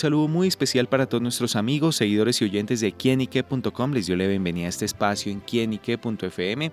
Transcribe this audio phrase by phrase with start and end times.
[0.00, 3.92] saludo muy especial para todos nuestros amigos, seguidores y oyentes de quienique.com.
[3.92, 6.72] Les dio la bienvenida a este espacio en quienique.fm.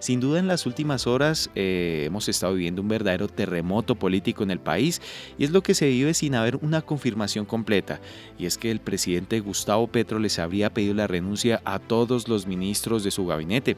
[0.00, 4.50] Sin duda en las últimas horas eh, hemos estado viviendo un verdadero terremoto político en
[4.50, 5.00] el país
[5.38, 8.00] y es lo que se vive sin haber una confirmación completa.
[8.38, 12.46] Y es que el presidente Gustavo Petro les habría pedido la renuncia a todos los
[12.46, 13.76] ministros de su gabinete.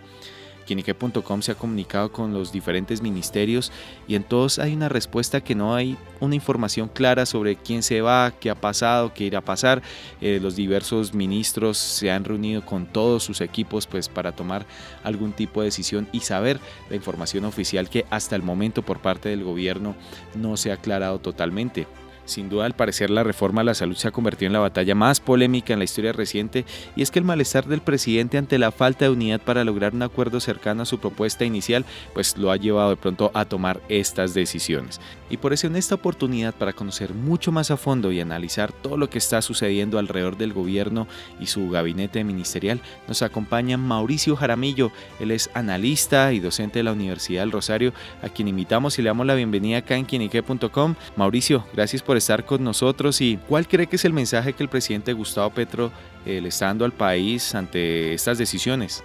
[0.66, 3.72] Quinique.com se ha comunicado con los diferentes ministerios
[4.06, 8.00] y en todos hay una respuesta que no hay una información clara sobre quién se
[8.00, 9.82] va, qué ha pasado, qué irá a pasar.
[10.20, 14.66] Eh, los diversos ministros se han reunido con todos sus equipos pues para tomar
[15.04, 19.28] algún tipo de decisión y saber la información oficial que hasta el momento por parte
[19.28, 19.94] del gobierno
[20.34, 21.86] no se ha aclarado totalmente.
[22.26, 24.94] Sin duda, al parecer, la reforma a la salud se ha convertido en la batalla
[24.94, 28.72] más polémica en la historia reciente y es que el malestar del presidente ante la
[28.72, 32.56] falta de unidad para lograr un acuerdo cercano a su propuesta inicial, pues lo ha
[32.56, 35.00] llevado de pronto a tomar estas decisiones.
[35.30, 38.96] Y por eso en esta oportunidad para conocer mucho más a fondo y analizar todo
[38.96, 41.06] lo que está sucediendo alrededor del gobierno
[41.40, 44.90] y su gabinete ministerial, nos acompaña Mauricio Jaramillo.
[45.20, 49.08] Él es analista y docente de la Universidad del Rosario, a quien invitamos y le
[49.08, 50.94] damos la bienvenida acá en quinique.com.
[51.16, 54.68] Mauricio, gracias por estar con nosotros y cuál cree que es el mensaje que el
[54.68, 55.92] presidente Gustavo Petro
[56.24, 59.02] eh, le está dando al país ante estas decisiones.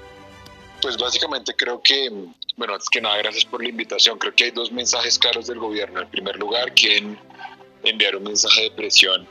[0.82, 2.10] Pues básicamente creo que,
[2.58, 4.18] bueno, es que nada, gracias por la invitación.
[4.18, 6.02] Creo que hay dos mensajes claros del gobierno.
[6.02, 7.20] En primer lugar, quieren
[7.84, 9.28] enviar un mensaje de presión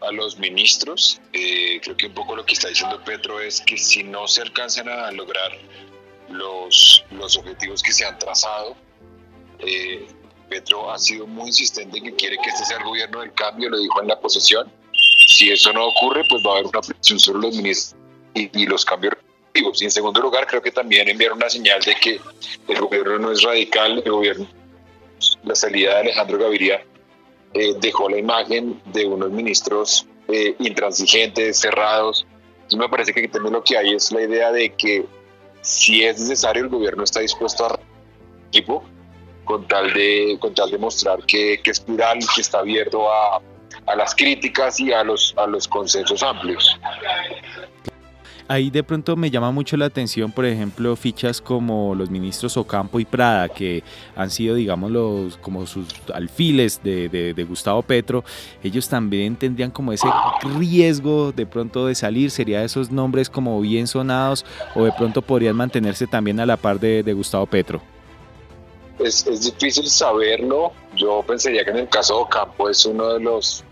[0.00, 1.20] a los ministros.
[1.32, 4.42] Eh, creo que un poco lo que está diciendo Petro es que si no se
[4.42, 5.52] alcanzan a lograr
[6.30, 8.76] los, los objetivos que se han trazado,
[10.50, 13.70] Petro ha sido muy insistente en que quiere que este sea el gobierno del cambio,
[13.70, 14.70] lo dijo en la posesión.
[15.28, 17.96] Si eso no ocurre, pues va a haber una presión sobre los ministros
[18.34, 19.14] y, los cambios
[19.54, 22.20] y en segundo lugar, creo que también enviar una señal de que
[22.68, 24.46] el gobierno no es radical, el gobierno,
[25.44, 26.84] la salida de Alejandro Gaviria
[27.54, 32.26] eh, dejó la imagen de unos ministros eh, intransigentes, cerrados.
[32.70, 35.04] Y me parece que también lo que hay es la idea de que
[35.62, 37.80] si es necesario, el gobierno está dispuesto a
[38.48, 38.84] equipo
[39.50, 43.10] con tal de, con tal de mostrar que, que es plural y que está abierto
[43.10, 43.42] a,
[43.86, 46.78] a las críticas y a los, a los consensos amplios.
[48.46, 53.00] Ahí de pronto me llama mucho la atención, por ejemplo, fichas como los ministros Ocampo
[53.00, 53.82] y Prada, que
[54.14, 58.24] han sido, digamos, los, como sus alfiles de, de, de, Gustavo Petro.
[58.62, 60.08] Ellos también tendrían como ese
[60.58, 62.30] riesgo de pronto de salir.
[62.30, 64.44] ¿Sería esos nombres como bien sonados
[64.76, 67.80] o de pronto podrían mantenerse también a la par de, de Gustavo Petro?
[69.04, 70.72] Es, es, difícil saberlo.
[70.94, 73.64] Yo pensaría que en el caso de Ocampo es uno de los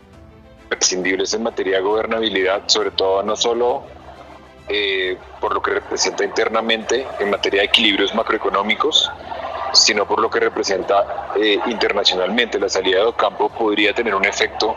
[0.68, 3.84] prescindibles en materia de gobernabilidad, sobre todo no solo
[4.68, 9.10] eh, por lo que representa internamente en materia de equilibrios macroeconómicos,
[9.72, 12.58] sino por lo que representa eh, internacionalmente.
[12.58, 14.76] La salida de Ocampo podría tener un efecto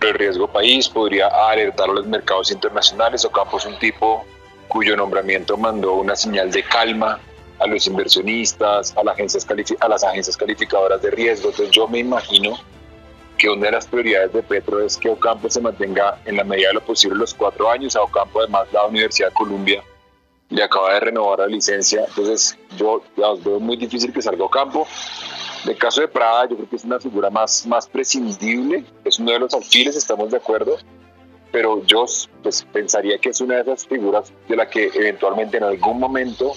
[0.00, 3.24] el riesgo país, podría alertar a los mercados internacionales.
[3.24, 4.24] Ocampo es un tipo
[4.68, 7.18] cuyo nombramiento mandó una señal de calma
[7.58, 9.46] a los inversionistas, a, las agencias
[9.80, 11.50] a las agencias calificadoras de riesgo.
[11.50, 12.58] Entonces yo me imagino
[13.38, 16.68] que una de las prioridades de Petro es que Ocampo se mantenga en la medida
[16.68, 17.96] de lo posible los cuatro años.
[17.96, 19.82] A Ocampo además la Universidad de Columbia
[20.48, 22.04] le acaba de renovar la licencia.
[22.06, 24.86] Entonces yo ya os veo muy difícil que salga Ocampo.
[25.64, 29.18] En el caso de Prada yo creo que es una figura más, más prescindible, es
[29.18, 30.78] uno de los alfiles, estamos de acuerdo,
[31.50, 32.04] pero yo
[32.42, 36.52] pues, pensaría que es una de esas figuras de la que eventualmente en algún momento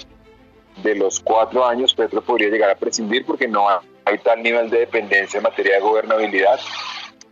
[0.84, 3.68] de los cuatro años Petro podría llegar a prescindir porque no
[4.06, 6.60] hay tal nivel de dependencia en materia de gobernabilidad.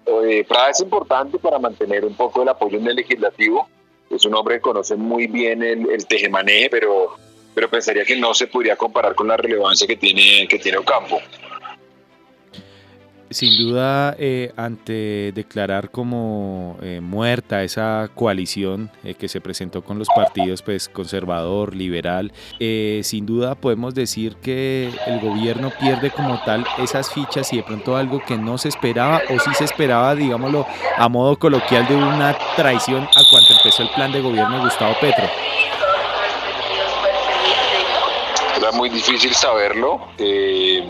[0.05, 3.67] Eh, Prada es importante para mantener un poco el apoyo en el legislativo.
[4.09, 7.15] Es un hombre que conoce muy bien el, el tejemaneje, pero,
[7.53, 11.19] pero pensaría que no se podría comparar con la relevancia que tiene, que tiene Ocampo.
[13.29, 19.99] Sin duda, eh, ante declarar como eh, muerta esa coalición eh, que se presentó con
[19.99, 26.39] los partidos pues, conservador, liberal, eh, sin duda podemos decir que el gobierno pierde como
[26.45, 30.15] tal esas fichas y de pronto algo que no se esperaba o sí se esperaba,
[30.15, 30.65] digámoslo,
[30.97, 34.95] a modo coloquial de una traición a cuanto empezó el plan de gobierno de Gustavo
[35.01, 35.25] Petro.
[38.57, 40.83] Era muy difícil saberlo eh,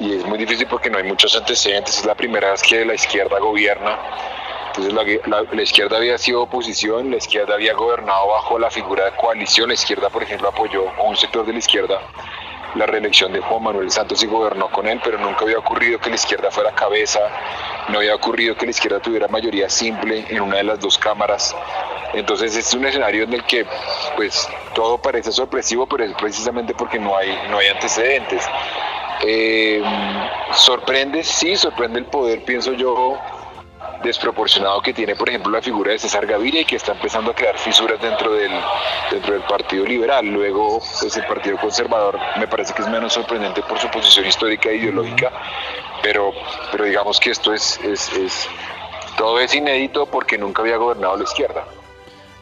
[0.00, 1.98] y es muy difícil porque no hay muchos antecedentes.
[1.98, 3.96] Es la primera vez que la izquierda gobierna.
[4.66, 9.04] Entonces la, la, la, izquierda había sido oposición, la izquierda había gobernado bajo la figura
[9.04, 9.68] de coalición.
[9.68, 12.00] La izquierda, por ejemplo, apoyó a un sector de la izquierda
[12.74, 16.08] la reelección de Juan Manuel Santos y gobernó con él, pero nunca había ocurrido que
[16.08, 17.20] la izquierda fuera cabeza,
[17.88, 21.54] no había ocurrido que la izquierda tuviera mayoría simple en una de las dos cámaras.
[22.14, 23.66] Entonces es un escenario en el que
[24.16, 28.44] pues todo parece sorpresivo, pero es precisamente porque no hay, no hay antecedentes.
[29.24, 29.82] Eh,
[30.54, 33.18] sorprende, sí, sorprende el poder, pienso yo,
[34.02, 37.34] desproporcionado que tiene, por ejemplo, la figura de César Gaviria y que está empezando a
[37.34, 38.50] crear fisuras dentro del,
[39.10, 40.26] dentro del Partido Liberal.
[40.26, 44.70] Luego, pues el Partido Conservador me parece que es menos sorprendente por su posición histórica
[44.70, 45.30] e ideológica,
[46.02, 46.32] pero,
[46.70, 48.48] pero digamos que esto es, es, es
[49.16, 51.64] todo es inédito porque nunca había gobernado la izquierda.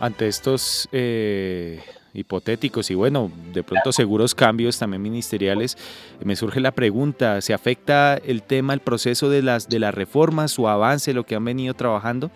[0.01, 1.83] Ante estos eh,
[2.15, 5.77] hipotéticos y bueno, de pronto seguros cambios también ministeriales,
[6.25, 10.53] me surge la pregunta, ¿se afecta el tema, el proceso de las, de las reformas,
[10.53, 12.31] su avance, lo que han venido trabajando?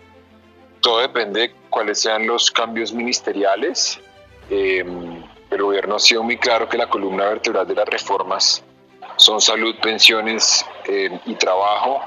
[0.79, 3.99] Todo depende de cuáles sean los cambios ministeriales.
[4.49, 8.63] Em, el gobierno ha sido muy claro que la columna vertebral de las reformas
[9.17, 12.01] son salud, pensiones em, y trabajo.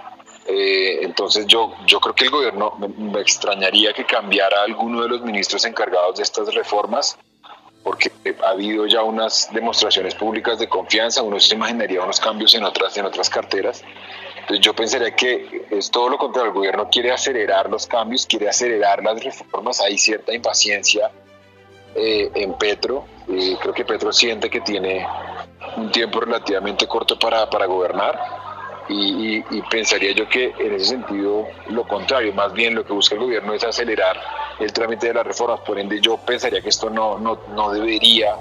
[0.51, 5.21] Eh, entonces yo, yo creo que el gobierno me extrañaría que cambiara alguno de los
[5.21, 7.19] ministros encargados de estas reformas
[7.83, 8.11] porque
[8.43, 12.97] ha habido ya unas demostraciones públicas de confianza, uno se imaginaría unos cambios en otras,
[12.97, 13.85] en otras carteras.
[14.41, 18.49] Entonces yo pensaría que es todo lo contrario, el gobierno quiere acelerar los cambios, quiere
[18.49, 21.11] acelerar las reformas, hay cierta impaciencia
[21.95, 25.07] eh, en Petro, creo que Petro siente que tiene
[25.77, 28.38] un tiempo relativamente corto para, para gobernar
[28.89, 33.15] y, y pensaría yo que en ese sentido lo contrario, más bien lo que busca
[33.15, 34.19] el gobierno es acelerar
[34.59, 35.61] el trámite de las reformas.
[35.61, 38.35] Por ende, yo pensaría que esto no, no, no debería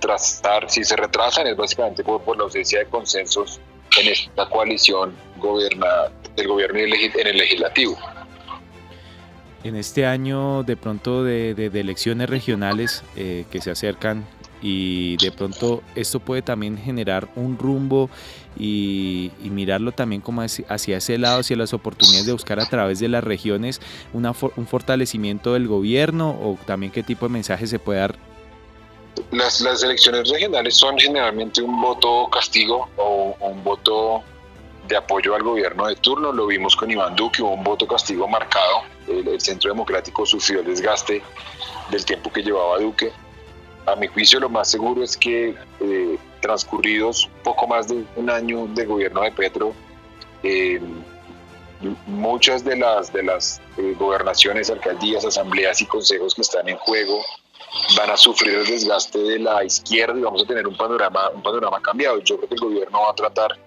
[0.00, 3.60] trastar, si se retrasan es básicamente por, por la ausencia de consensos
[4.00, 5.86] en esta coalición goberna,
[6.34, 7.96] del gobierno y en el legislativo.
[9.64, 14.26] En este año de pronto de, de, elecciones regionales eh, que se acercan
[14.62, 18.08] y de pronto esto puede también generar un rumbo
[18.56, 23.08] y, mirarlo también como hacia ese lado, hacia las oportunidades de buscar a través de
[23.08, 23.80] las regiones
[24.12, 28.14] una, un fortalecimiento del gobierno o también qué tipo de mensaje se puede dar.
[29.30, 34.22] Las, las elecciones regionales son generalmente un voto castigo o un voto
[34.88, 36.32] de apoyo al gobierno de turno.
[36.32, 38.82] Lo vimos con Iván Duque, hubo un voto castigo marcado.
[39.06, 41.22] El, el Centro Democrático sufrió el desgaste
[41.90, 43.12] del tiempo que llevaba Duque
[43.86, 48.66] a mi juicio lo más seguro es que eh, transcurridos poco más de un año
[48.68, 49.74] de gobierno de Petro,
[50.42, 50.80] eh,
[52.06, 57.22] muchas de las, de las eh, gobernaciones, alcaldías, asambleas y consejos que están en juego
[57.96, 61.42] van a sufrir el desgaste de la izquierda y vamos a tener un panorama, un
[61.42, 62.18] panorama cambiado.
[62.20, 63.58] Yo creo que el gobierno va a tratar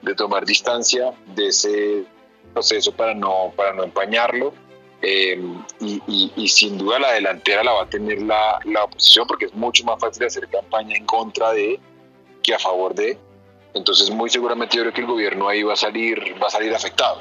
[0.00, 2.04] de tomar distancia de ese
[2.52, 4.52] proceso para no, para no empañarlo
[5.02, 5.36] eh,
[5.80, 9.84] y, sin duda la delantera la va a tener la, la, oposición porque es mucho
[9.84, 11.80] más fácil hacer campaña en contra de
[12.42, 13.18] que a favor de.
[13.74, 16.72] Entonces muy seguramente yo creo que el gobierno ahí va a salir, va a salir
[16.74, 17.20] afectado.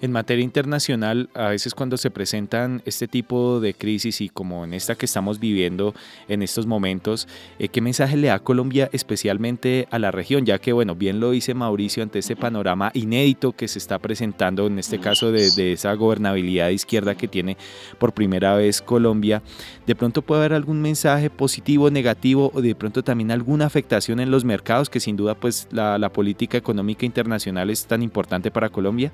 [0.00, 4.72] En materia internacional, a veces cuando se presentan este tipo de crisis y como en
[4.72, 5.92] esta que estamos viviendo
[6.28, 7.26] en estos momentos,
[7.58, 10.46] eh, ¿qué mensaje le da Colombia especialmente a la región?
[10.46, 14.68] Ya que, bueno, bien lo dice Mauricio ante este panorama inédito que se está presentando
[14.68, 17.56] en este caso de, esa gobernabilidad izquierda que tiene
[17.98, 19.42] por primera vez Colombia,
[19.84, 24.30] de pronto puede haber algún mensaje positivo, negativo o de pronto también alguna afectación en
[24.30, 29.12] los mercados que sin duda pues la política económica internacional es tan importante para Colombia.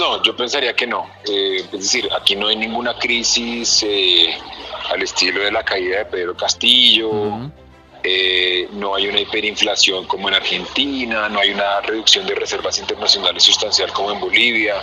[0.00, 1.06] No, yo pensaría que no.
[1.28, 4.34] Eh, es decir, aquí no hay ninguna crisis eh,
[4.90, 7.10] al estilo de la caída de Pedro Castillo,
[8.02, 13.42] eh, no hay una hiperinflación como en Argentina, no hay una reducción de reservas internacionales
[13.42, 14.82] sustancial como en Bolivia,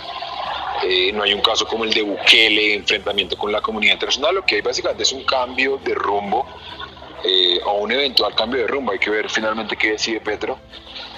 [1.12, 4.54] no hay un caso como el de Bukele, enfrentamiento con la comunidad internacional, lo que
[4.54, 6.46] hay básicamente es un cambio de rumbo
[7.64, 10.60] o un eventual cambio de rumbo, hay que ver finalmente qué decide Petro,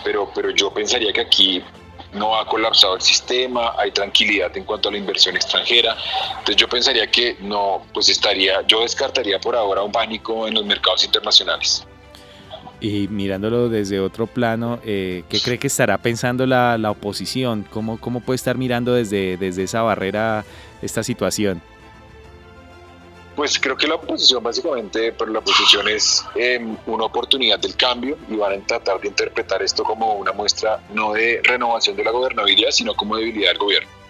[0.03, 1.63] pero, pero yo pensaría que aquí
[2.13, 5.97] no ha colapsado el sistema, hay tranquilidad en cuanto a la inversión extranjera.
[6.31, 10.65] Entonces yo pensaría que no, pues estaría, yo descartaría por ahora un pánico en los
[10.65, 11.87] mercados internacionales.
[12.81, 17.67] Y mirándolo desde otro plano, eh, ¿qué cree que estará pensando la, la oposición?
[17.71, 20.45] ¿Cómo, ¿Cómo, puede estar mirando desde, desde esa barrera
[20.81, 21.61] esta situación?
[23.37, 28.19] Pues creo que la oposición básicamente, pero la oposición es em, una oportunidad del cambio
[28.29, 32.11] y van a tratar de interpretar esto como una muestra no de renovación de la
[32.11, 34.01] gobernabilidad, sino como debilidad del gobierno.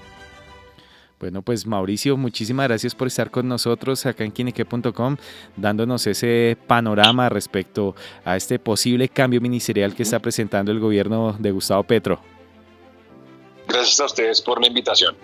[1.21, 5.19] Bueno, pues Mauricio, muchísimas gracias por estar con nosotros acá en Quinique.com,
[5.55, 11.50] dándonos ese panorama respecto a este posible cambio ministerial que está presentando el gobierno de
[11.50, 12.23] Gustavo Petro.
[13.69, 15.15] Gracias a ustedes por la invitación.